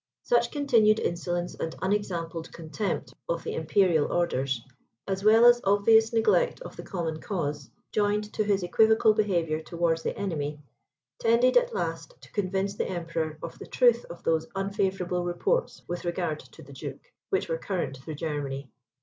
Such 0.23 0.49
continued 0.51 0.97
insolence 0.99 1.53
and 1.53 1.75
unexampled 1.79 2.51
contempt 2.51 3.13
of 3.29 3.43
the 3.43 3.53
Imperial 3.53 4.11
orders, 4.11 4.65
as 5.07 5.23
well 5.23 5.45
as 5.45 5.61
obvious 5.63 6.11
neglect 6.11 6.59
of 6.61 6.75
the 6.75 6.81
common 6.81 7.19
cause, 7.21 7.69
joined 7.91 8.33
to 8.33 8.43
his 8.43 8.63
equivocal 8.63 9.13
behaviour 9.13 9.61
towards 9.61 10.01
the 10.01 10.17
enemy, 10.17 10.59
tended 11.19 11.55
at 11.55 11.75
last 11.75 12.15
to 12.21 12.31
convince 12.31 12.73
the 12.73 12.87
Emperor 12.89 13.37
of 13.43 13.59
the 13.59 13.67
truth 13.67 14.03
of 14.05 14.23
those 14.23 14.47
unfavourable 14.55 15.23
reports 15.23 15.83
with 15.87 16.03
regard 16.03 16.39
to 16.39 16.63
the 16.63 16.73
Duke, 16.73 17.13
which 17.29 17.47
were 17.47 17.59
current 17.59 17.97
through 17.97 18.15
Germany. 18.15 18.71